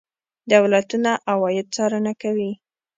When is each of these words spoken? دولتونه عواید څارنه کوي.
دولتونه 0.51 1.11
عواید 1.31 1.67
څارنه 1.75 2.13
کوي. 2.21 2.51